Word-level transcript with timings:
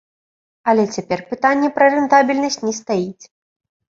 Але 0.71 0.85
цяпер 0.95 1.19
пытанне 1.33 1.69
пра 1.77 1.85
рэнтабельнасць 1.95 2.59
не 2.69 2.73
стаіць. 2.79 3.25